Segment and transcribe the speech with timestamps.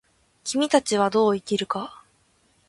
[0.43, 2.03] 君たちはどう生きるか。